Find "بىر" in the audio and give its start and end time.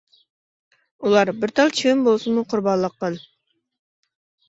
1.43-1.55